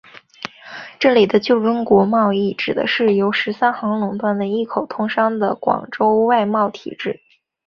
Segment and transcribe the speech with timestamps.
[0.99, 7.21] 这里的旧中国贸易指的是由十三行垄断的一口通商的广州外贸体制。